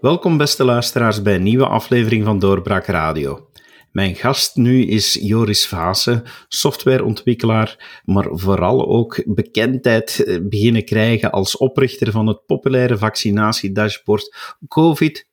[0.00, 3.48] Welkom beste luisteraars bij een nieuwe aflevering van Doorbraak Radio.
[3.92, 11.56] Mijn gast nu is Joris Vase, softwareontwikkelaar, maar vooral ook bekendheid eh, beginnen krijgen als
[11.56, 15.28] oprichter van het populaire vaccinatiedashboard COVID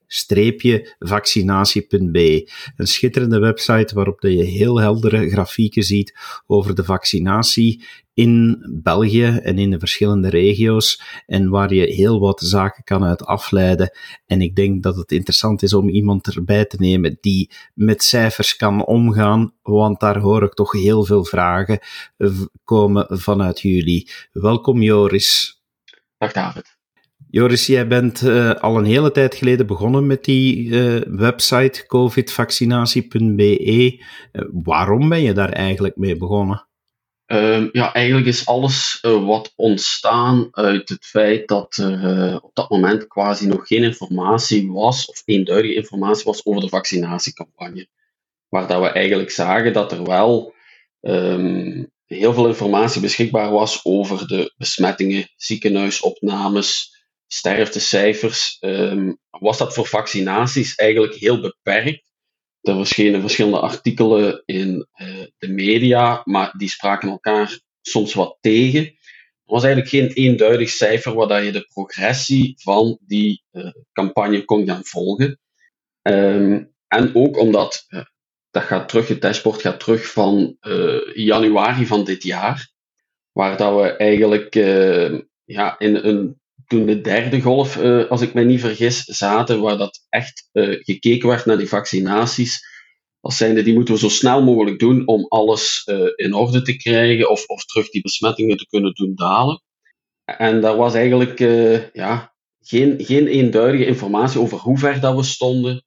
[1.00, 2.52] vaccinatie.be.
[2.76, 7.84] Een schitterende website waarop je heel heldere grafieken ziet over de vaccinatie
[8.18, 13.26] in België en in de verschillende regio's en waar je heel wat zaken kan uit
[13.26, 13.92] afleiden.
[14.26, 18.56] En ik denk dat het interessant is om iemand erbij te nemen die met cijfers
[18.56, 21.80] kan omgaan, want daar hoor ik toch heel veel vragen
[22.64, 24.10] komen vanuit jullie.
[24.32, 25.62] Welkom Joris.
[26.18, 26.77] Dag David.
[27.30, 34.04] Joris, jij bent uh, al een hele tijd geleden begonnen met die uh, website covidvaccinatie.be.
[34.32, 36.68] Uh, waarom ben je daar eigenlijk mee begonnen?
[37.26, 43.08] Ehm, ja, eigenlijk is alles wat ontstaan uit het feit dat er op dat moment
[43.08, 47.88] quasi nog geen informatie was, of eenduidige informatie was over de vaccinatiecampagne.
[48.50, 50.54] Waar dat we eigenlijk zagen dat er wel
[51.02, 56.97] um, heel veel informatie beschikbaar was over de besmettingen, ziekenhuisopnames,
[57.28, 62.06] sterftecijfers, um, was dat voor vaccinaties eigenlijk heel beperkt.
[62.62, 68.84] Er verschenen verschillende artikelen in uh, de media, maar die spraken elkaar soms wat tegen.
[68.84, 74.66] Er was eigenlijk geen eenduidig cijfer waar je de progressie van die uh, campagne kon
[74.66, 75.40] gaan volgen.
[76.02, 78.04] Um, en ook omdat, uh,
[78.52, 80.58] dat gaat terug, het dashboard gaat terug van
[81.14, 82.72] januari van dit jaar,
[83.32, 84.56] waar dat we eigenlijk
[85.46, 89.78] ja, in een toen de derde golf, uh, als ik me niet vergis, zaten, waar
[89.78, 92.76] dat echt uh, gekeken werd naar die vaccinaties.
[93.20, 96.78] Als zijnde, die moeten we zo snel mogelijk doen om alles uh, in orde te
[96.78, 99.62] krijgen of, of terug die besmettingen te kunnen doen dalen.
[100.26, 101.40] En daar was eigenlijk
[101.94, 105.86] ja, geen, geen eenduidige informatie over hoe ver dat we stonden,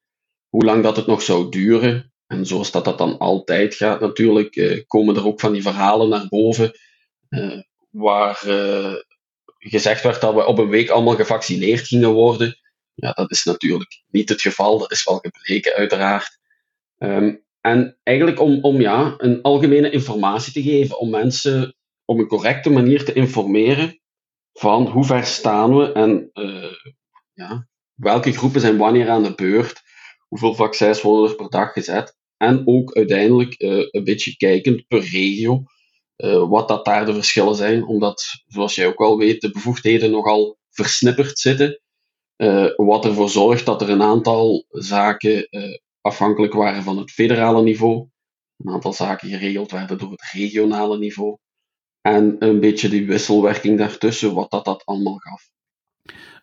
[0.48, 2.12] hoe lang dat het nog zou duren.
[2.26, 6.26] En zoals dat, dat dan altijd gaat natuurlijk, komen er ook van die verhalen naar
[6.28, 6.72] boven,
[7.91, 8.42] waar
[9.60, 12.59] gezegd werd dat we op een week allemaal gevaccineerd gingen worden.
[12.94, 14.78] Ja, dat is natuurlijk niet het geval.
[14.78, 16.38] Dat is wel gebleken, uiteraard.
[16.98, 22.26] Um, en eigenlijk om, om ja, een algemene informatie te geven, om mensen op een
[22.26, 24.00] correcte manier te informeren
[24.53, 26.72] van hoe ver staan we en uh,
[27.32, 29.81] ja, welke groepen zijn wanneer aan de beurt,
[30.28, 32.16] hoeveel vaccins worden er per dag gezet.
[32.37, 35.62] En ook uiteindelijk uh, een beetje kijkend per regio
[36.25, 40.10] uh, wat dat daar de verschillen zijn, omdat, zoals jij ook wel weet, de bevoegdheden
[40.10, 41.81] nogal versnipperd zitten.
[42.36, 47.62] Uh, wat ervoor zorgt dat er een aantal zaken uh, afhankelijk waren van het federale
[47.62, 48.09] niveau,
[48.56, 51.36] een aantal zaken geregeld werden door het regionale niveau,
[52.00, 55.50] en een beetje die wisselwerking daartussen, wat dat, dat allemaal gaf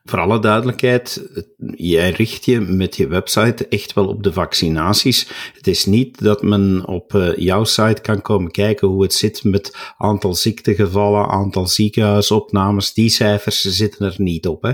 [0.09, 1.29] voor alle duidelijkheid,
[1.75, 5.27] jij richt je met je website echt wel op de vaccinaties.
[5.53, 9.43] Het is niet dat men op eh, jouw site kan komen kijken hoe het zit
[9.43, 12.93] met aantal ziektegevallen, aantal ziekenhuisopnames.
[12.93, 14.71] Die cijfers zitten er niet op, hè?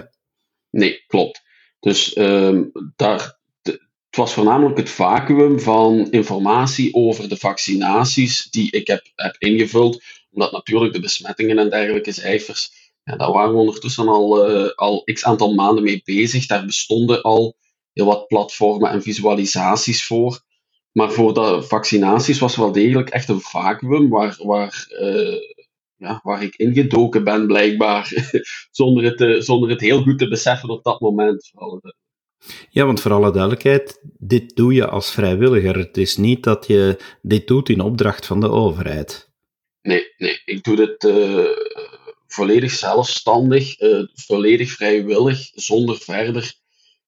[0.70, 1.42] Nee, klopt.
[1.80, 8.88] Dus um, daar, het was voornamelijk het vacuüm van informatie over de vaccinaties die ik
[8.88, 14.08] heb, heb ingevuld, omdat natuurlijk de besmettingen en dergelijke cijfers ja, daar waren we ondertussen
[14.08, 16.46] al, uh, al x aantal maanden mee bezig.
[16.46, 17.56] Daar bestonden al
[17.94, 20.42] heel wat platformen en visualisaties voor.
[20.92, 25.38] Maar voor de vaccinaties was wel degelijk echt een vacuüm waar, waar, uh,
[25.96, 28.32] ja, waar ik ingedoken ben, blijkbaar.
[28.72, 31.52] zonder, het, uh, zonder het heel goed te beseffen op dat moment.
[32.70, 35.78] Ja, want voor alle duidelijkheid, dit doe je als vrijwilliger.
[35.78, 39.32] Het is niet dat je dit doet in opdracht van de overheid.
[39.82, 41.04] Nee, nee ik doe dit
[42.34, 46.54] volledig zelfstandig, uh, volledig vrijwillig, zonder verder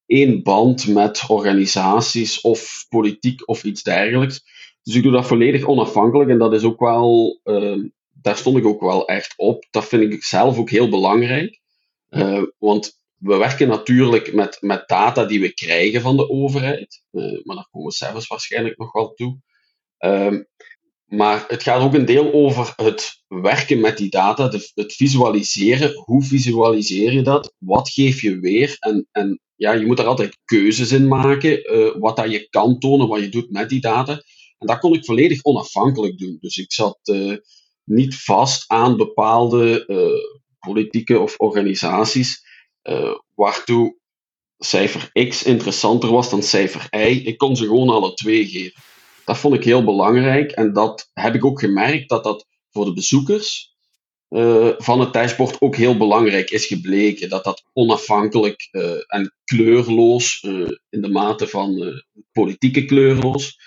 [0.05, 4.43] één band met organisaties of politiek of iets dergelijks.
[4.83, 7.83] Dus ik doe dat volledig onafhankelijk en dat is ook wel, uh,
[8.13, 9.65] daar stond ik ook wel echt op.
[9.71, 11.59] Dat vind ik zelf ook heel belangrijk.
[12.09, 17.03] Uh, want we werken natuurlijk met, met data die we krijgen van de overheid,
[17.43, 19.39] maar daar komen we zelfs waarschijnlijk nog wel toe.
[21.05, 25.93] Maar het gaat ook een deel over het werken met die data, het visualiseren.
[25.93, 27.53] Hoe visualiseer je dat?
[27.57, 28.75] Wat geef je weer?
[28.79, 32.79] En, en ja, je moet er altijd keuzes in maken, uh, wat dat je kan
[32.79, 34.11] tonen, wat je doet met die data.
[34.57, 36.37] En dat kon ik volledig onafhankelijk doen.
[36.39, 37.37] Dus ik zat uh,
[37.83, 42.43] niet vast aan bepaalde uh, politieke of organisaties,
[43.35, 43.97] waartoe
[44.57, 47.21] cijfer X interessanter was dan cijfer Y.
[47.25, 48.81] Ik kon ze gewoon alle twee geven.
[49.25, 52.93] Dat vond ik heel belangrijk en dat heb ik ook gemerkt dat dat voor de
[52.93, 53.75] bezoekers
[54.29, 57.29] uh, van het dashboard ook heel belangrijk is gebleken.
[57.29, 62.01] Dat dat onafhankelijk uh, en kleurloos, uh, in de mate van
[62.31, 63.59] politieke kleurloos,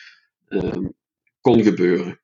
[0.48, 0.84] ehm,
[1.40, 2.20] kon gebeuren.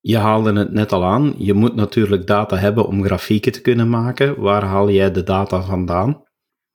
[0.00, 1.34] Je haalde het net al aan.
[1.38, 4.40] Je moet natuurlijk data hebben om grafieken te kunnen maken.
[4.40, 6.24] Waar haal jij de data vandaan?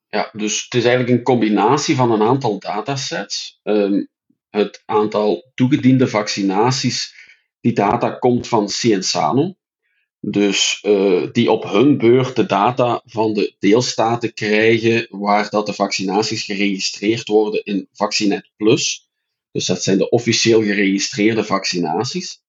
[0.08, 3.60] Ja, dus het is eigenlijk een combinatie van een aantal datasets.
[3.62, 4.08] Um,
[4.52, 7.14] het aantal toegediende vaccinaties,
[7.60, 9.54] die data komt van Cienzano.
[10.20, 15.72] Dus uh, die op hun beurt de data van de deelstaten krijgen waar dat de
[15.72, 19.10] vaccinaties geregistreerd worden in Vaccinet Plus.
[19.50, 22.40] Dus dat zijn de officieel geregistreerde vaccinaties.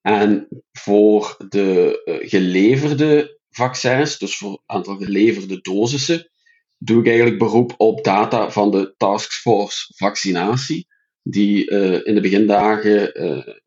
[0.00, 6.30] En voor de uh, geleverde vaccins, dus voor het aantal geleverde dosissen,
[6.78, 10.86] doe ik eigenlijk beroep op data van de Taskforce Vaccinatie,
[11.22, 13.12] die uh, in de begindagen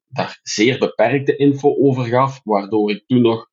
[0.07, 3.49] daar zeer beperkte info over gaf, waardoor ik toen nog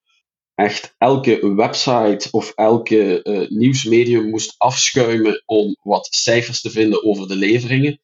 [0.54, 7.28] echt elke website of elke uh, nieuwsmedium moest afschuimen om wat cijfers te vinden over
[7.28, 8.00] de leveringen.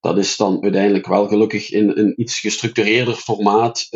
[0.00, 3.88] Dat is dan uiteindelijk wel gelukkig in een iets gestructureerder formaat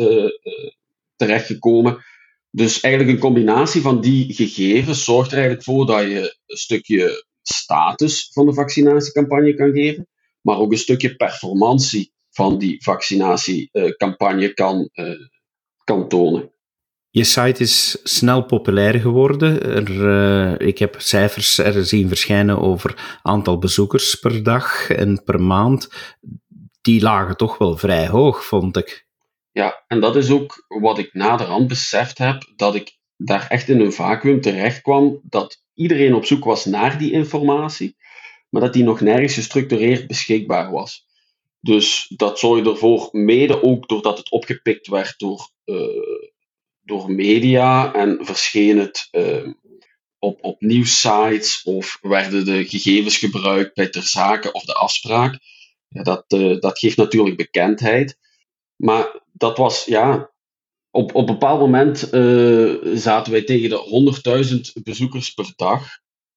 [1.15, 2.03] terechtgekomen.
[2.51, 7.25] Dus eigenlijk een combinatie van die gegevens zorgt er eigenlijk voor dat je een stukje
[7.41, 10.07] status van de vaccinatiecampagne kan geven,
[10.43, 14.89] maar ook een stukje performantie van die vaccinatiecampagne kan,
[15.83, 16.53] kan tonen.
[17.15, 19.61] Je site is snel populair geworden.
[19.63, 25.41] Er, uh, ik heb cijfers er zien verschijnen over aantal bezoekers per dag en per
[25.41, 25.89] maand.
[26.81, 29.07] Die lagen toch wel vrij hoog, vond ik.
[29.51, 33.79] Ja, en dat is ook wat ik naderhand beseft heb, dat ik daar echt in
[33.79, 37.95] een vacuüm terecht kwam, dat iedereen op zoek was naar die informatie,
[38.53, 41.05] maar dat die nog nergens gestructureerd beschikbaar was.
[41.59, 45.77] Dus dat zorgde ervoor, mede ook doordat het opgepikt werd door uh,
[46.81, 49.47] door media en verscheen het uh,
[50.19, 55.39] op, op nieuwssites of werden de gegevens gebruikt bij ter zake of de afspraak.
[55.87, 58.17] Ja, dat, uh, dat geeft natuurlijk bekendheid.
[58.75, 60.31] Maar dat was, ja,
[60.91, 61.97] op, op een bepaald moment
[62.99, 64.21] zaten wij tegen de
[64.75, 65.87] 100.000 bezoekers per dag.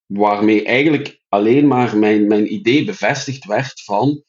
[0.06, 4.24] Waarmee eigenlijk alleen maar mijn, mijn idee bevestigd werd van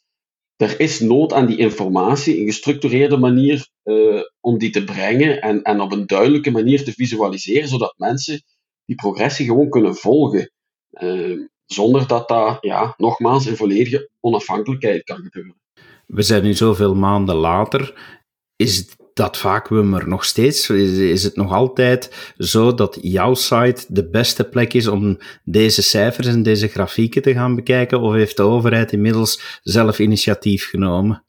[0.55, 5.61] er is nood aan die informatie, een gestructureerde manier uh, om die te brengen en,
[5.61, 8.43] en op een duidelijke manier te visualiseren, zodat mensen
[8.85, 10.51] die progressie gewoon kunnen volgen.
[10.91, 15.61] Uh, zonder dat dat, ja, nogmaals, in volledige onafhankelijkheid kan gebeuren.
[16.05, 18.15] We zijn nu zoveel maanden later.
[18.55, 20.69] Is dat vacuüm er nog steeds?
[20.69, 26.27] Is, het nog altijd zo dat jouw site de beste plek is om deze cijfers
[26.27, 28.01] en deze grafieken te gaan bekijken?
[28.01, 31.25] Of heeft de overheid inmiddels zelf initiatief genomen?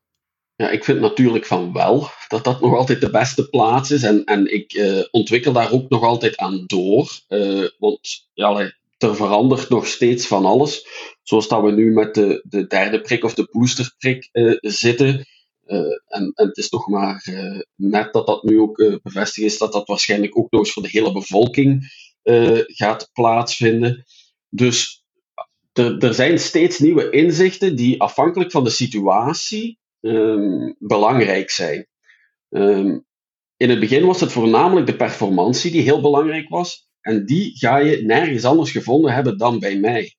[0.57, 4.03] Ja, ik vind natuurlijk van wel dat dat nog altijd de beste plaats is.
[4.03, 7.11] En, en ik uh, ontwikkel daar ook nog altijd aan door.
[7.29, 10.87] Uh, want ja, er verandert nog steeds van alles.
[11.23, 15.27] Zoals dat we nu met de, de derde prik of de boosterprik uh, zitten.
[16.07, 17.25] En, en het is toch maar
[17.75, 20.89] net dat dat nu ook bevestigd is dat dat waarschijnlijk ook nog eens voor de
[20.93, 21.85] hele bevolking
[22.67, 24.05] gaat plaatsvinden.
[24.49, 25.05] Dus
[25.73, 31.87] er, er zijn steeds nieuwe inzichten die afhankelijk van de situatie um, belangrijk zijn.
[32.49, 33.07] Um,
[33.57, 36.89] in het begin was het voornamelijk de performantie die heel belangrijk was.
[37.01, 40.15] En die ga je nergens anders gevonden hebben dan bij mij.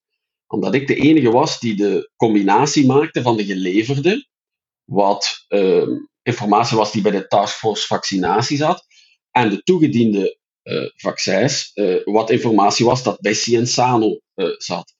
[0.48, 4.27] Omdat ik de enige was die de combinatie maakte van de geleverde,
[4.89, 8.86] wat um, informatie was die bij de Taskforce vaccinatie zat,
[9.31, 14.93] en de toegediende uh, vaccins, uh, wat informatie was dat bij Cienzano uh, zat.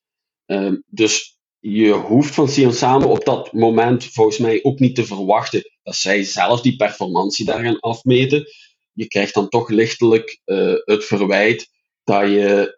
[0.46, 5.72] Um, dus je hoeft van Cienzano op dat moment volgens mij ook niet te verwachten
[5.84, 8.46] dat zij zelf die performantie daar gaan afmeten.
[8.92, 10.40] Je krijgt dan toch lichtelijk
[10.86, 11.70] het verwijt
[12.04, 12.76] dat je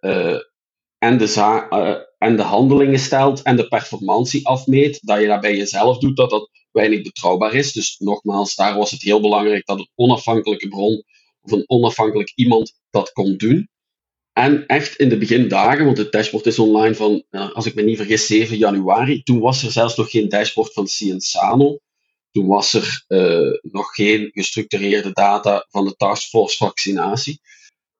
[0.97, 5.55] en, de uh, en de handelingen stelt en de performantie afmeet, dat je dat bij
[5.55, 7.71] jezelf doet, dat dat weinig betrouwbaar is.
[7.71, 11.03] Dus nogmaals, daar was het heel belangrijk dat een onafhankelijke bron
[11.41, 13.69] of een onafhankelijk iemand dat kon doen.
[14.33, 17.23] En echt in de begindagen, want het dashboard is online van,
[17.53, 19.23] als ik me niet vergis, 7 januari.
[19.23, 21.79] Toen was er zelfs nog geen dashboard van Cienzano.
[22.31, 27.41] Toen was er uh, nog geen gestructureerde data van de taskforce vaccinatie.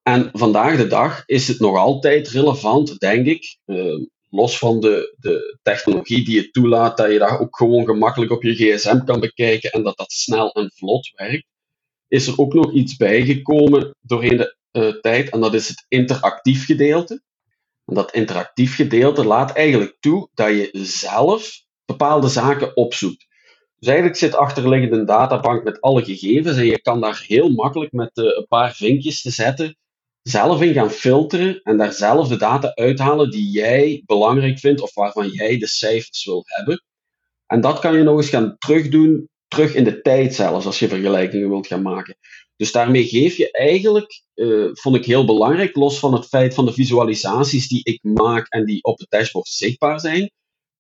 [0.04, 5.16] En vandaag de dag is het nog altijd relevant, denk ik, uh, los van de,
[5.20, 9.20] de technologie die het toelaat, dat je dat ook gewoon gemakkelijk op je gsm kan
[9.20, 11.46] bekijken en dat dat snel en vlot werkt,
[12.08, 16.66] is er ook nog iets bijgekomen doorheen de uh, tijd, en dat is het interactief
[16.66, 17.22] gedeelte.
[17.86, 23.28] En dat interactief gedeelte laat eigenlijk toe dat je zelf bepaalde zaken opzoekt.
[23.78, 27.92] Dus eigenlijk zit achterliggend een databank met alle gegevens en je kan daar heel makkelijk
[27.92, 29.76] met uh, een paar vinkjes te zetten
[30.22, 34.94] zelf in gaan filteren en daar zelf de data uithalen die jij belangrijk vindt of
[34.94, 36.84] waarvan jij de cijfers wil hebben.
[37.46, 40.88] En dat kan je nog eens gaan terugdoen, terug in de tijd zelfs, als je
[40.88, 42.18] vergelijkingen wilt gaan maken.
[42.56, 46.66] Dus daarmee geef je eigenlijk, uh, vond ik heel belangrijk, los van het feit van
[46.66, 50.32] de visualisaties die ik maak en die op de dashboard zichtbaar zijn,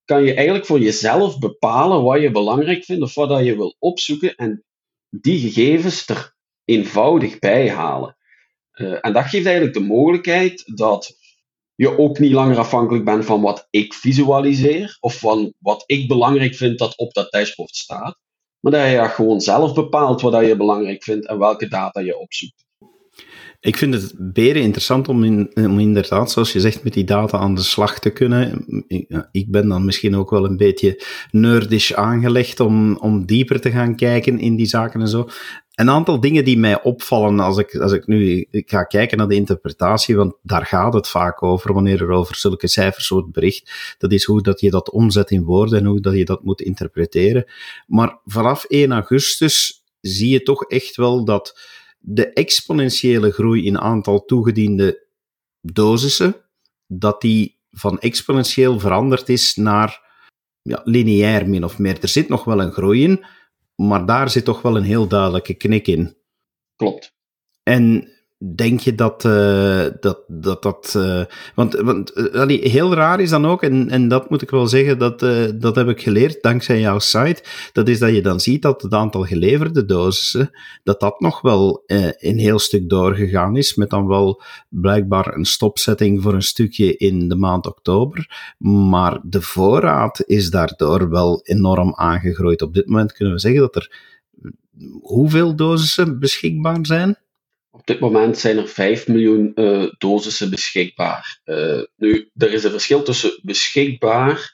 [0.06, 3.76] kan je eigenlijk voor jezelf bepalen wat je belangrijk vindt of wat dat je wil
[3.80, 4.64] opzoeken en
[5.10, 8.16] die gegevens er eenvoudig bij halen.
[8.76, 11.18] Uh, en dat geeft eigenlijk de mogelijkheid dat
[11.76, 16.56] je ook niet langer afhankelijk bent van wat ik visualiseer of van wat ik belangrijk
[16.56, 18.18] vind dat op dat dashboard staat,
[18.60, 22.66] maar dat je gewoon zelf bepaalt wat je belangrijk vindt en welke data je opzoekt.
[23.60, 25.24] Ik vind het beren interessant om,
[25.54, 28.66] om inderdaad, zoals je zegt, met die data aan de slag te kunnen.
[28.88, 33.72] Ik, ik ben dan misschien ook wel een beetje nerdish aangelegd om, om dieper te
[33.72, 35.28] gaan kijken in die zaken en zo.
[35.82, 39.28] Een aantal dingen die mij opvallen als ik, als ik nu ik ga kijken naar
[39.28, 43.96] de interpretatie, want daar gaat het vaak over wanneer er over zulke cijfers wordt bericht.
[43.98, 46.62] Dat is hoe dat je dat omzet in woorden en hoe dat je dat moet
[46.62, 47.46] interpreteren.
[47.88, 51.60] Maar vanaf 1 augustus zie je toch echt wel dat
[52.00, 55.04] de exponentiële groei in aantal toegediende
[55.62, 56.36] dosissen,
[56.88, 60.02] dat die van exponentieel veranderd is naar
[60.62, 61.98] ja, lineair min of meer.
[62.02, 63.26] Er zit nog wel een groei in,
[63.88, 66.18] maar daar zit toch wel een heel duidelijke knik in.
[66.76, 67.14] Klopt.
[67.64, 68.12] En
[68.56, 70.24] denk je dat uh, dat.
[70.28, 71.24] dat, dat uh,
[71.56, 74.98] want want uh, heel raar is dan ook, en, en dat moet ik wel zeggen,
[74.98, 75.20] dat,
[75.56, 77.44] dat heb ik geleerd dankzij jouw site.
[77.74, 80.50] Dat is dat je dan ziet dat het aantal geleverde dosissen,
[80.84, 86.22] dat dat nog wel een heel stuk doorgegaan is, met dan wel blijkbaar een stopzetting
[86.22, 88.54] voor een stukje in de maand oktober.
[88.58, 92.62] Maar de voorraad is daardoor wel enorm aangegroeid.
[92.62, 94.00] Op dit moment kunnen we zeggen dat er
[95.02, 97.18] hoeveel dosissen beschikbaar zijn?
[97.72, 101.42] Op dit moment zijn er 5 miljoen uh, dosissen beschikbaar.
[101.46, 104.54] Uh, nu, er is een verschil tussen beschikbaar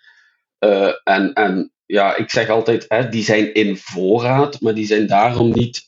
[0.60, 5.08] uh, en, en ja, ik zeg altijd, hè, die zijn in voorraad, maar die zijn
[5.08, 5.84] daarom niet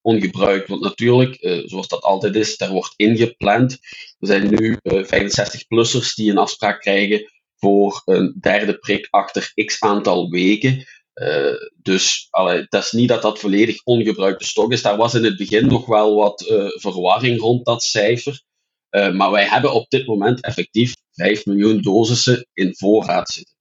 [0.00, 0.68] ongebruikt.
[0.68, 3.72] Want natuurlijk, zoals dat altijd is, daar wordt ingepland.
[4.18, 10.30] Er zijn nu 65-plussers die een afspraak krijgen voor een derde prik achter x aantal
[10.30, 10.86] weken.
[11.18, 14.82] Uh, dus allee, dat is niet dat dat volledig ongebruikte stok is.
[14.82, 18.42] Daar was in het begin nog wel wat uh, verwarring rond dat cijfer.
[18.90, 23.54] Uh, maar wij hebben op dit moment effectief 5 miljoen dosissen in voorraad zitten.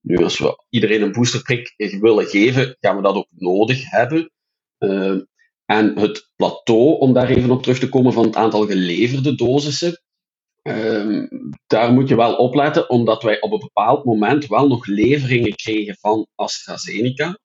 [0.00, 4.30] Nu, als we iedereen een boosterprik willen geven, gaan we dat ook nodig hebben.
[5.64, 10.03] en het plateau, om daar even op terug te komen van het aantal geleverde dosissen,
[10.68, 11.28] Um,
[11.66, 15.96] daar moet je wel opletten, omdat wij op een bepaald moment wel nog leveringen kregen
[16.00, 17.38] van AstraZeneca,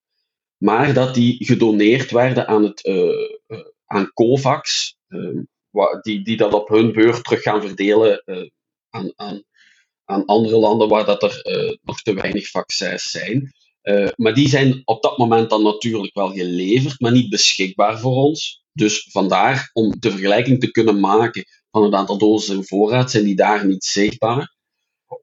[0.57, 2.95] maar dat die gedoneerd werden aan, het, uh,
[3.47, 5.43] uh, aan COVAX, uh,
[6.01, 8.49] die, die dat op hun beurt terug gaan verdelen eh,
[8.89, 9.43] aan, aan,
[10.05, 13.53] aan andere landen waar dat er eh, nog te weinig vaccins zijn.
[14.15, 18.63] maar die zijn op dat moment dan natuurlijk wel geleverd, maar niet beschikbaar voor ons.
[18.73, 23.23] Dus vandaar om de vergelijking te kunnen maken van het aantal doses in voorraad, zijn
[23.23, 24.57] die daar niet zichtbaar.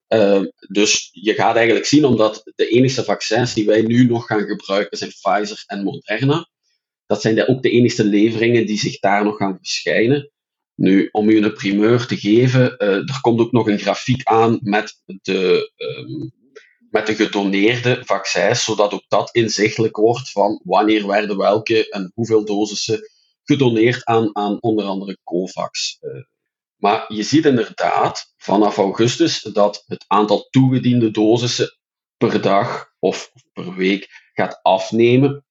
[0.09, 4.47] Uh, dus je gaat eigenlijk zien, omdat de enige vaccins die wij nu nog gaan
[4.47, 6.49] gebruiken zijn Pfizer en Moderna.
[7.07, 10.31] Dat zijn ook de enige leveringen die zich daar nog gaan verschijnen.
[10.75, 14.59] Nu, om u een primeur te geven, uh, er komt ook nog een grafiek aan
[14.62, 16.33] met de, um,
[16.91, 22.45] met de gedoneerde vaccins, zodat ook dat inzichtelijk wordt van wanneer werden welke en hoeveel
[22.45, 23.00] dosissen
[23.45, 25.99] gedoneerd aan, aan onder andere COVAX.
[26.00, 26.23] Uh,
[26.76, 31.78] maar je ziet inderdaad vanaf augustus dat het aantal toegediende dosissen
[32.16, 35.45] per dag of per week gaat afnemen.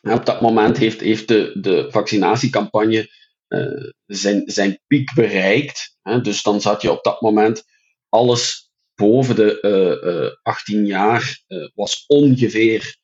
[0.00, 3.08] En op dat moment heeft, heeft de, de vaccinatiecampagne
[3.48, 5.96] uh, zijn, zijn piek bereikt.
[6.02, 6.20] Hè.
[6.20, 7.64] Dus dan zat je op dat moment
[8.08, 11.42] alles boven de uh, uh, 18 jaar
[11.74, 12.96] was ongeveer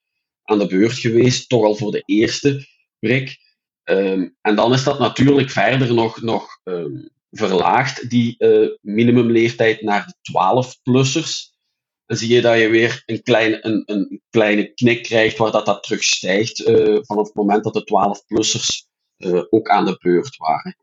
[0.43, 2.67] aan de beurt geweest, toch al voor de eerste
[2.99, 3.39] prik.
[3.85, 10.07] Um, en dan is dat natuurlijk verder nog, nog um, verlaagt die uh, minimumleeftijd naar
[10.07, 11.59] de 12-plussers.
[12.07, 15.67] Dan zie je dat je weer een kleine, een, een kleine knik krijgt waar dat,
[15.67, 20.37] dat terugstijgt uh, vanaf het moment dat de 12-plussers uh, eh, ook aan de beurt
[20.37, 20.77] waren.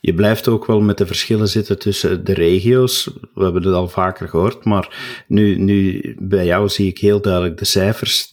[0.00, 3.04] Je blijft ook wel met de verschillen zitten tussen de regio's.
[3.34, 7.58] We hebben het al vaker gehoord, maar nu, nu bij jou zie ik heel duidelijk
[7.58, 8.32] de cijfers.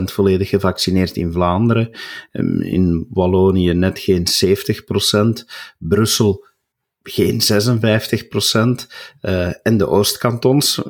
[0.00, 1.90] 80% volledig gevaccineerd in Vlaanderen.
[2.30, 5.46] Ehm, in Wallonië net geen 70%.
[5.78, 6.46] Brussel
[7.10, 8.88] geen 56 procent.
[9.22, 10.80] Uh, en de Oostkantons,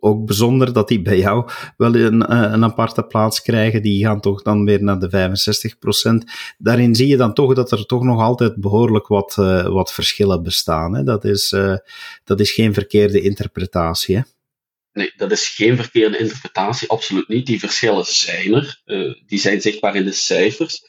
[0.00, 4.42] ook bijzonder dat die bij jou wel een, een aparte plaats krijgen, die gaan toch
[4.42, 6.24] dan weer naar de 65 procent.
[6.58, 10.42] Daarin zie je dan toch dat er toch nog altijd behoorlijk wat, uh, wat verschillen
[10.42, 10.94] bestaan.
[10.94, 11.04] Hè?
[11.04, 11.54] Dat, is,
[12.24, 14.16] dat is geen verkeerde interpretatie.
[14.16, 14.22] Hè?
[14.92, 17.46] Nee, dat is geen verkeerde interpretatie, absoluut niet.
[17.46, 18.82] Die verschillen zijn er.
[19.26, 20.82] Die zijn zichtbaar in de cijfers.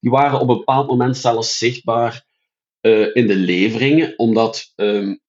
[0.00, 2.26] Die waren op een bepaald moment zelfs zichtbaar
[2.80, 5.20] uh, in de leveringen, omdat um,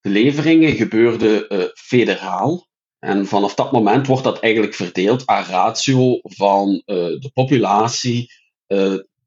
[0.00, 2.68] de leveringen gebeurden uh, federaal.
[2.98, 8.32] En vanaf dat moment wordt dat eigenlijk verdeeld aan ratio van de populatie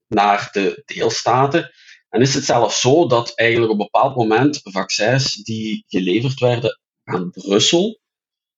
[0.08, 1.72] naar de deelstaten.
[2.10, 6.80] En is het zelfs zo dat eigenlijk op een bepaald moment vaccins die geleverd werden
[7.04, 8.00] aan Brussel,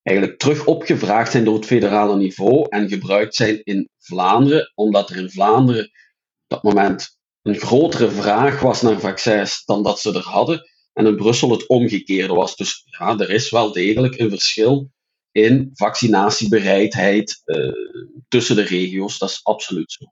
[0.03, 5.17] eigenlijk terug opgevraagd zijn door het federale niveau en gebruikt zijn in Vlaanderen, omdat er
[5.17, 5.91] in Vlaanderen op
[6.47, 11.15] dat moment een grotere vraag was naar vaccins dan dat ze er hadden, en in
[11.15, 12.55] Brussel het omgekeerde was.
[12.55, 14.91] Dus ja, er is wel degelijk een verschil
[15.31, 17.71] in vaccinatiebereidheid uh,
[18.27, 20.05] tussen de regio's, dat is absoluut zo.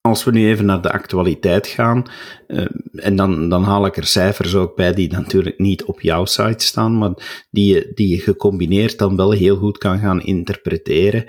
[0.00, 2.10] Als we nu even naar de actualiteit gaan,
[2.48, 6.24] uh, en dan, dan haal ik er cijfers ook bij die natuurlijk niet op jouw
[6.24, 11.24] site staan, maar die je, die je gecombineerd dan wel heel goed kan gaan interpreteren.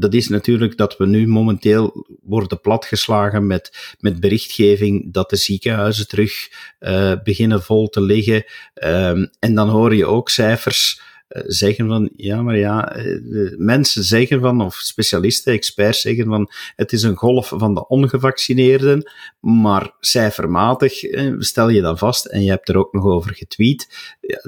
[0.00, 6.08] Dat is natuurlijk dat we nu momenteel worden platgeslagen met, met berichtgeving dat de ziekenhuizen
[6.08, 6.48] terug
[6.80, 8.44] uh, beginnen vol te liggen.
[8.74, 13.20] Um, en dan hoor je ook cijfers eh, zeggen van, ja, maar ja, eh,
[13.56, 19.10] mensen zeggen van, of specialisten, experts zeggen van, het is een golf van de ongevaccineerden,
[19.40, 23.88] maar cijfermatig eh, stel je dan vast, en je hebt er ook nog over getweet,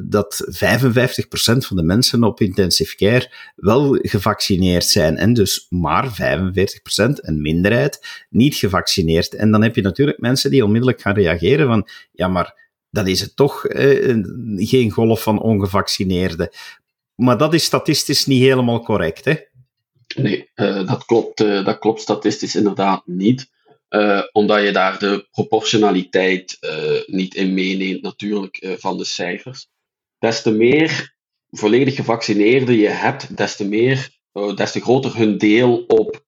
[0.05, 6.15] dat 55% van de mensen op intensive care wel gevaccineerd zijn, en dus maar 45%,
[7.15, 9.35] een minderheid, niet gevaccineerd.
[9.35, 12.62] En dan heb je natuurlijk mensen die onmiddellijk gaan reageren van, ja, maar
[12.93, 14.17] dan is het toch eh,
[14.57, 16.51] geen golf van ongevaccineerden.
[17.15, 19.35] Maar dat is statistisch niet helemaal correct, hè?
[20.17, 23.51] Nee, uh, dat, klopt, uh, dat klopt statistisch inderdaad niet.
[24.33, 26.59] Omdat je daar de proportionaliteit
[27.07, 29.69] niet in meeneemt, natuurlijk, van de cijfers.
[30.19, 31.15] Des te meer
[31.51, 34.11] volledig gevaccineerden je hebt, des te, meer,
[34.55, 36.25] des te groter hun deel op,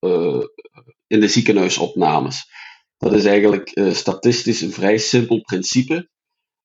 [1.06, 2.50] in de ziekenhuisopnames.
[2.98, 6.08] Dat is eigenlijk statistisch een vrij simpel principe.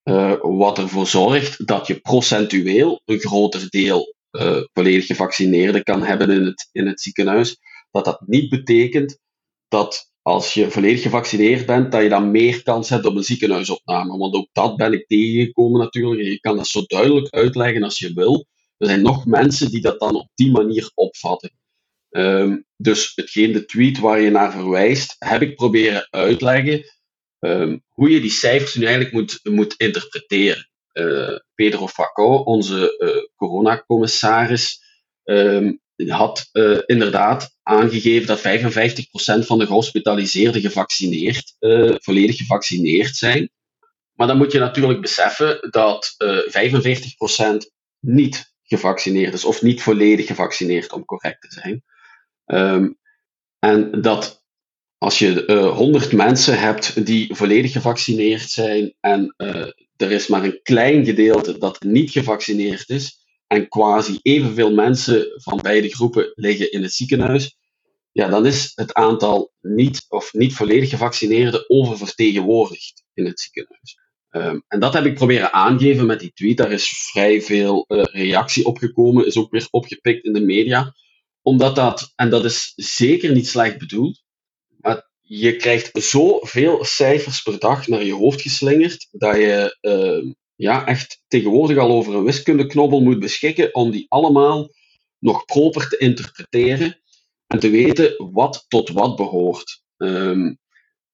[0.10, 6.30] Uh, wat ervoor zorgt dat je procentueel een groter deel uh, volledig gevaccineerden kan hebben
[6.30, 7.58] in het, in het ziekenhuis.
[7.92, 9.20] Dat dat niet betekent
[9.68, 14.18] dat als je volledig gevaccineerd bent, dat je dan meer kans hebt op een ziekenhuisopname.
[14.18, 16.28] Want ook dat ben ik tegengekomen natuurlijk.
[16.28, 18.46] Je kan dat zo duidelijk uitleggen als je wil.
[18.78, 21.52] Er zijn nog mensen die dat dan op die manier opvatten.
[22.10, 26.84] Um, dus hetgeen de tweet waar je naar verwijst, heb ik proberen uitleggen
[27.40, 30.70] um, hoe je die cijfers nu eigenlijk moet, moet interpreteren.
[30.94, 34.82] Uh, Pedro Facco, onze uh, coronacommissaris,
[35.24, 41.56] um, had uh, inderdaad aangegeven dat 55% van de gehospitaliseerden gevaccineerd,
[42.04, 43.50] volledig gevaccineerd zijn.
[44.14, 47.68] Maar dan moet je natuurlijk beseffen dat 45%
[48.00, 51.84] niet gevaccineerd is, of niet volledig gevaccineerd om correct te zijn.
[52.46, 53.00] Um,
[53.60, 54.39] en dat
[55.00, 60.44] als je uh, 100 mensen hebt die volledig gevaccineerd zijn en uh, er is maar
[60.44, 66.72] een klein gedeelte dat niet gevaccineerd is en quasi evenveel mensen van beide groepen liggen
[66.72, 67.58] in het ziekenhuis,
[68.12, 73.98] ja, dan is het aantal niet of niet volledig gevaccineerden oververtegenwoordigd in het ziekenhuis.
[74.32, 76.58] Um, en dat heb ik proberen aangeven met die tweet.
[76.58, 80.94] Daar is vrij veel uh, reactie op gekomen, is ook weer opgepikt in de media.
[81.42, 84.24] Omdat dat, en dat is zeker niet slecht bedoeld,
[85.32, 91.22] je krijgt zoveel cijfers per dag naar je hoofd geslingerd dat je uh, ja, echt
[91.28, 94.70] tegenwoordig al over een wiskundeknobbel moet beschikken om die allemaal
[95.20, 97.02] nog proper te interpreteren
[97.48, 99.82] en te weten wat tot wat behoort.
[99.98, 100.60] Um,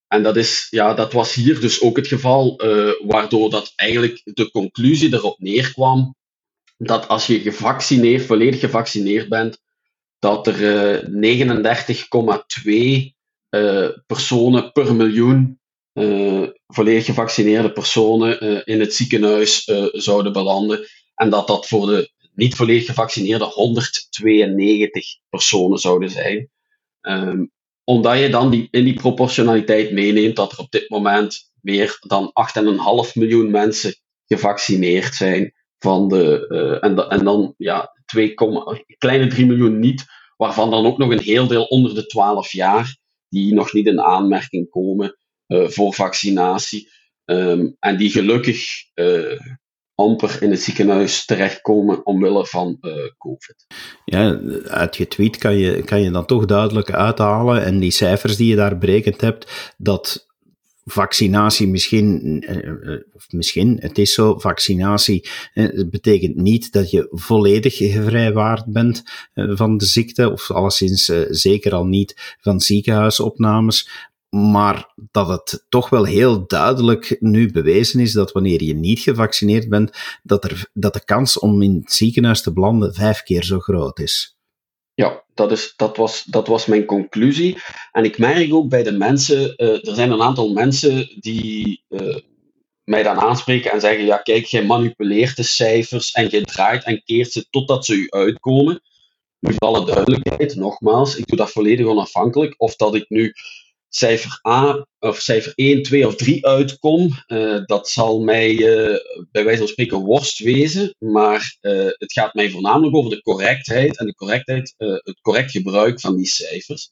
[0.08, 4.22] en dat, is, ja, dat was hier dus ook het geval, uh, waardoor dat eigenlijk
[4.24, 6.16] de conclusie erop neerkwam
[6.78, 9.58] dat als je gevaccineerd, volledig gevaccineerd bent,
[10.20, 10.62] dat er
[11.04, 13.06] uh, 39,2 uh,
[14.08, 15.60] personen per miljoen
[15.94, 20.88] uh, volledig gevaccineerde personen uh, in het ziekenhuis zouden belanden.
[21.16, 26.50] En dat dat voor de niet volledig gevaccineerde 192 personen zouden zijn.
[27.02, 27.52] Um,
[27.84, 32.32] omdat je dan die, in die proportionaliteit meeneemt dat er op dit moment meer dan
[33.08, 35.54] 8,5 miljoen mensen gevaccineerd zijn.
[35.80, 36.48] Van de,
[36.82, 38.34] en, en dan ja, 2,
[38.98, 40.06] kleine 3 miljoen niet,
[40.38, 42.98] waarvan dan ook nog een heel deel onder de 12 jaar
[43.36, 45.18] die nog niet in aanmerking komen
[45.48, 46.90] uh, voor vaccinatie.
[47.26, 49.40] Um, en die gelukkig uh,
[49.96, 53.66] amper in het ziekenhuis terechtkomen omwille van uh, COVID.
[54.06, 58.38] Ja, uit je tweet kan je, kan je dan toch duidelijk uithalen en die cijfers
[58.38, 60.25] die je daar berekend hebt, dat
[60.86, 65.30] vaccinatie misschien, eh, of misschien, het is zo, vaccinatie
[65.90, 72.36] betekent niet dat je volledig gevrijwaard bent van de ziekte, of alleszins zeker al niet
[72.42, 73.90] van ziekenhuisopnames,
[74.36, 79.70] maar dat het toch wel heel duidelijk nu bewezen is dat wanneer je niet gevaccineerd
[79.70, 83.60] bent, dat, er, dat de kans om in het ziekenhuis te belanden vijf keer zo
[83.60, 84.35] groot is.
[84.96, 87.58] Ja, dat, is, dat, was, dat was mijn conclusie.
[87.92, 92.18] En ik merk ook bij de mensen, uh, er zijn een aantal mensen die uh,
[92.84, 97.04] mij dan aanspreken en zeggen, ja kijk, jij manipuleert de cijfers en je draait en
[97.04, 98.82] keert ze totdat ze u uitkomen.
[99.40, 102.54] Nu, voor alle duidelijkheid, nogmaals, ik doe dat volledig onafhankelijk.
[102.58, 103.34] Of dat ik nu
[103.96, 108.98] cijfer A of cijfer 1, 2 of 3 uitkom, uh, dat zal mij uh,
[109.32, 110.96] bij wijze van spreken worst wezen.
[111.00, 116.00] Maar uh, het gaat mij voornamelijk over de correctheid en de correctheid, het correct gebruik
[116.00, 116.90] van die cijfers.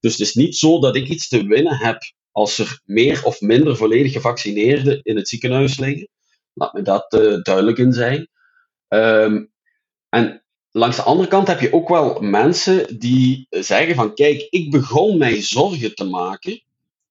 [0.00, 1.98] Dus het is niet zo dat ik iets te winnen heb
[2.30, 6.08] als er meer of minder volledig gevaccineerden in het ziekenhuis liggen.
[6.52, 7.10] Laat me dat
[7.42, 8.28] duidelijk in zijn.
[8.88, 9.52] Um,
[10.08, 10.45] en
[10.76, 15.18] langs de andere kant heb je ook wel mensen die zeggen van kijk, ik begon
[15.18, 16.62] mij zorgen te maken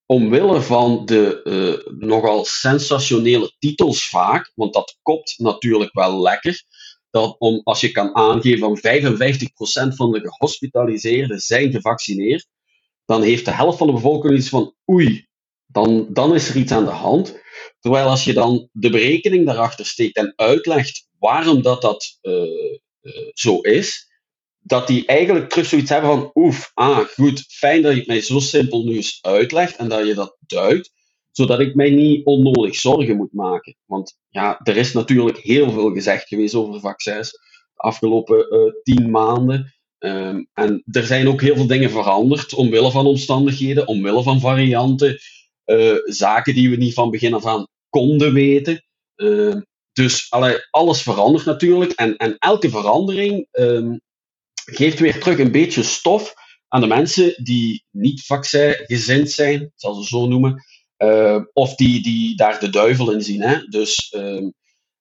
[0.06, 6.62] omwille van de uh, nogal sensationele titels vaak, want dat kopt natuurlijk wel lekker.
[7.10, 12.46] Dat om, als je kan aangeven van 55% van de gehospitaliseerden zijn gevaccineerd,
[13.04, 15.26] dan heeft de helft van de bevolking iets van oei,
[15.66, 17.40] dan, dan is er iets aan de hand.
[17.80, 22.78] Terwijl als je dan de berekening daarachter steekt en uitlegt waarom dat, dat eh,
[23.34, 24.06] zo is,
[24.58, 28.20] dat die eigenlijk terug zoiets hebben van, oef, ah, goed, fijn dat je het mij
[28.20, 30.92] zo simpel nu eens uitlegt en dat je dat duidt,
[31.30, 33.76] zodat ik mij niet onnodig zorgen moet maken.
[33.84, 39.10] Want ja, er is natuurlijk heel veel gezegd geweest over vaccins de afgelopen uh, tien
[39.10, 39.74] maanden.
[39.98, 45.18] Um, en er zijn ook heel veel dingen veranderd, omwille van omstandigheden, omwille van varianten,
[45.66, 48.84] uh, zaken die we niet van begin af aan konden weten.
[49.16, 49.56] Uh,
[49.96, 51.92] dus alle, alles verandert natuurlijk.
[51.92, 54.00] En, en elke verandering um,
[54.54, 56.34] geeft weer terug een beetje stof
[56.68, 60.64] aan de mensen die niet vaccingezind zijn, zal ze zo noemen.
[60.98, 63.40] Uh, of die, die daar de duivel in zien.
[63.40, 63.58] Hè?
[63.68, 64.54] Dus, um,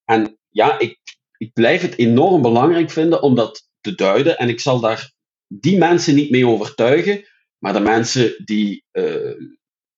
[0.05, 0.99] en ja, ik,
[1.37, 4.37] ik blijf het enorm belangrijk vinden om dat te duiden.
[4.37, 5.11] En ik zal daar
[5.47, 7.23] die mensen niet mee overtuigen,
[7.57, 9.41] maar de mensen die uh,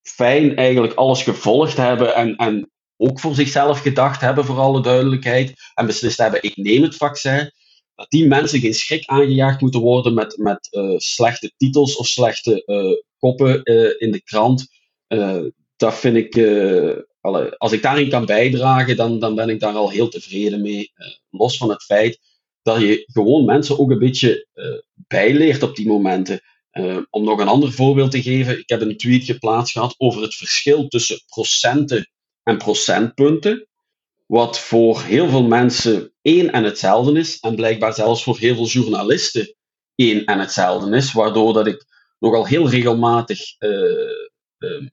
[0.01, 5.53] fijn eigenlijk alles gevolgd hebben en, en ook voor zichzelf gedacht hebben, voor alle duidelijkheid,
[5.73, 7.51] en beslist hebben: ik neem het vaccin.
[7.95, 12.63] Dat die mensen geen schrik aangejaagd moeten worden met, met uh, slechte titels of slechte
[12.65, 14.67] uh, koppen uh, in de krant.
[15.75, 16.37] dat vind ik,
[17.21, 20.91] alle, als ik daarin kan bijdragen, dan, dan ben ik daar al heel tevreden mee.
[21.29, 22.19] los van het feit
[22.61, 24.47] dat je gewoon mensen ook een beetje
[24.93, 26.41] bijleert op die momenten.
[27.09, 30.35] om nog een ander voorbeeld te geven, ik heb een tweet geplaatst gehad over het
[30.35, 32.09] verschil tussen procenten
[32.47, 33.67] en procentpunten,
[34.25, 38.65] wat voor heel veel mensen één en hetzelfde is, en blijkbaar zelfs voor heel veel
[38.65, 39.55] journalisten
[39.95, 41.85] één en hetzelfde is, waardoor dat ik
[42.19, 43.69] nogal heel regelmatig uh,
[44.57, 44.87] uh,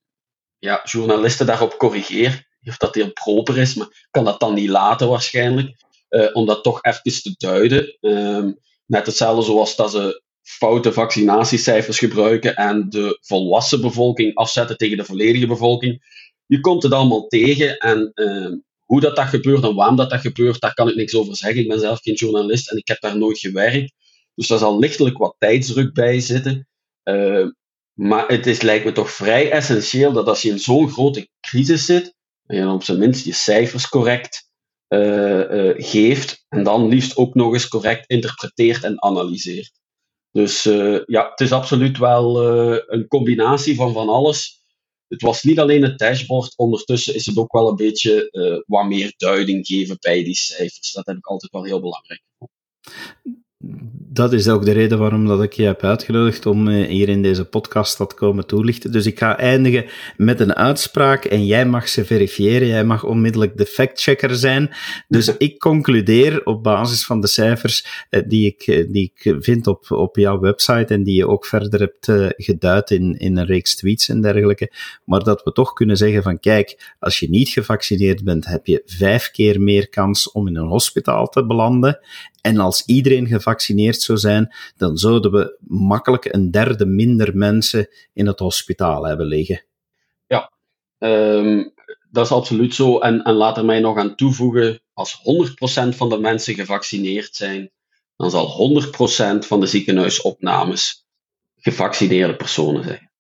[0.59, 5.09] ja, journalisten daarop corrigeer, of dat heel proper is, maar kan dat dan niet laten
[5.09, 5.77] waarschijnlijk,
[6.11, 7.97] uh, om dat toch even te duiden.
[8.01, 8.53] Ehm,
[8.87, 15.05] net hetzelfde zoals dat ze foute vaccinatiecijfers gebruiken en de volwassen bevolking afzetten tegen de
[15.05, 16.03] volledige bevolking
[16.47, 18.53] je komt het allemaal tegen en uh,
[18.85, 21.61] hoe dat, dat gebeurt en waarom dat, dat gebeurt, daar kan ik niks over zeggen.
[21.61, 23.93] Ik ben zelf geen journalist en ik heb daar nooit gewerkt.
[24.35, 26.69] Dus daar zal lichtelijk wat tijdsdruk bij zitten.
[27.05, 27.47] Uh,
[27.93, 31.85] maar het is, lijkt me toch vrij essentieel dat als je in zo'n grote crisis
[31.85, 32.15] zit,
[32.47, 34.51] en je dan op zijn minst je cijfers correct
[34.89, 39.73] uh, geeft en dan liefst ook nog eens correct interpreteert en analyseert.
[40.31, 40.63] Dus
[41.07, 42.45] ja, het is absoluut wel
[42.87, 44.64] een combinatie van van alles
[45.09, 48.87] het was niet alleen het dashboard, ondertussen is het ook wel een beetje uh, wat
[48.87, 50.93] meer duiding geven bij die cijfers.
[50.93, 52.23] Dat heb ik altijd wel heel belangrijk
[54.15, 57.23] dat is ook de reden waarom dat ik je heb uitgenodigd om eh, hier in
[57.23, 58.93] deze podcast te komen toelichten.
[58.93, 59.85] Dus ik ga eindigen
[60.17, 62.69] met een uitspraak en jij mag ze verifiëren.
[62.69, 64.71] Jij mag onmiddellijk de factchecker zijn.
[65.09, 69.67] Dus ik concludeer op basis van de cijfers eh, die ik, eh, die ik vind
[69.67, 73.77] op, op jouw website en die je ook verder hebt geduid in, in een reeks
[73.77, 74.73] tweets en dergelijke.
[75.05, 78.83] Maar dat we toch kunnen zeggen van kijk, als je niet gevaccineerd bent, heb je
[78.87, 81.99] vijf keer meer kans om in een hospitaal te belanden.
[82.45, 88.27] En als iedereen gevaccineerd zou zijn, dan zouden we makkelijk een derde minder mensen in
[88.27, 89.65] het hospitaal hebben liggen.
[90.27, 90.53] Ja,
[90.99, 91.75] um,
[92.11, 92.99] dat is absoluut zo.
[92.99, 95.21] En, en laat er mij nog aan toevoegen, als
[95.93, 97.71] 100% van de mensen gevaccineerd zijn,
[98.17, 101.07] dan zal 100% van de ziekenhuisopnames
[101.57, 103.11] gevaccineerde personen zijn.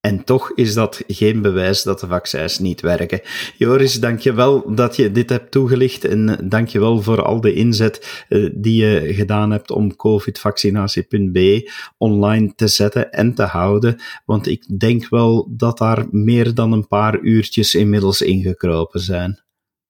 [0.00, 3.20] En toch is dat geen bewijs dat de vaccins niet werken.
[3.56, 7.40] Joris, dank je wel dat je dit hebt toegelicht en dank je wel voor al
[7.40, 13.96] de inzet uh, die je gedaan hebt om covidvaccinatie.be online te zetten en te houden.
[14.24, 19.42] Want ik denk wel dat daar meer dan een paar uurtjes inmiddels ingekropen zijn.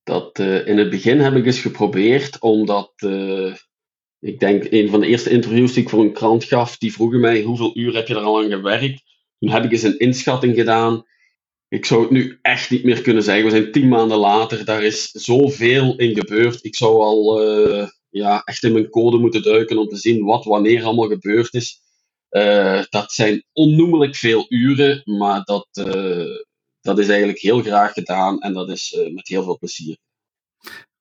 [0.02, 2.92] Dat, uh, in het begin heb ik eens geprobeerd, omdat
[4.20, 7.20] ik denk een van de eerste interviews die ik voor een krant gaf, die vroegen
[7.20, 9.02] mij hoeveel uur heb je er al aan gewerkt?
[9.40, 11.06] Toen heb ik eens een inschatting gedaan.
[11.68, 13.44] Ik zou het nu echt niet meer kunnen zeggen.
[13.44, 14.64] We zijn tien maanden later.
[14.64, 16.64] Daar is zoveel in gebeurd.
[16.64, 20.44] Ik zou al uh, ja, echt in mijn code moeten duiken om te zien wat
[20.44, 21.80] wanneer allemaal gebeurd is.
[22.30, 26.36] Uh, dat zijn onnoemelijk veel uren, maar dat, uh,
[26.80, 29.96] dat is eigenlijk heel graag gedaan en dat is met heel veel plezier.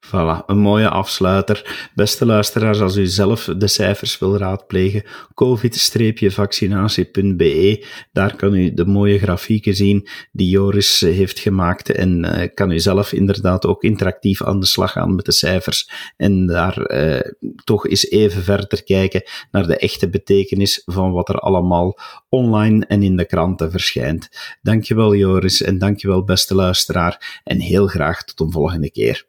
[0.07, 1.89] Voilà, een mooie afsluiter.
[1.95, 9.19] Beste luisteraars, als u zelf de cijfers wil raadplegen, covid-vaccinatie.be, daar kan u de mooie
[9.19, 14.59] grafieken zien die Joris heeft gemaakt en uh, kan u zelf inderdaad ook interactief aan
[14.59, 17.19] de slag gaan met de cijfers en daar uh,
[17.63, 21.97] toch eens even verder kijken naar de echte betekenis van wat er allemaal
[22.29, 24.29] online en in de kranten verschijnt.
[24.61, 29.28] Dankjewel Joris en dankjewel beste luisteraar en heel graag tot een volgende keer.